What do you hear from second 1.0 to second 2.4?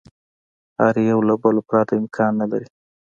یوه له بله پرته امکان